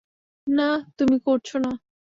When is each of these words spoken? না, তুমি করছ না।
না, 0.47 0.67
তুমি 0.97 1.17
করছ 1.19 1.49
না। 1.57 1.71